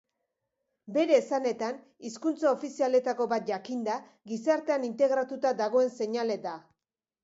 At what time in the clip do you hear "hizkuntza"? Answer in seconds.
2.09-2.49